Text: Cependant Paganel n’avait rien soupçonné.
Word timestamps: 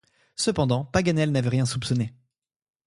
Cependant 0.35 0.83
Paganel 0.83 1.31
n’avait 1.31 1.49
rien 1.49 1.67
soupçonné. 1.67 2.11